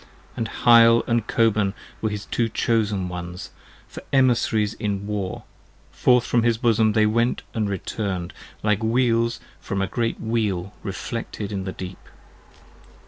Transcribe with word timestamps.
And 0.35 0.47
Hyle 0.47 1.03
& 1.03 1.03
Coban 1.03 1.73
were 2.01 2.09
his 2.09 2.25
two 2.25 2.49
chosen 2.49 3.07
ones, 3.07 3.51
for 3.87 4.01
Emissaries 4.11 4.73
In 4.73 5.05
War: 5.05 5.43
forth 5.91 6.25
from 6.25 6.41
his 6.41 6.57
bosom 6.57 6.93
they 6.93 7.05
went 7.05 7.43
and 7.53 7.69
return'd, 7.69 8.33
Like 8.63 8.81
Wheels 8.81 9.39
from 9.59 9.79
a 9.79 9.85
great 9.85 10.19
Wheel 10.19 10.73
reflected 10.81 11.51
in 11.51 11.65
the 11.65 11.71
Deep. 11.71 11.99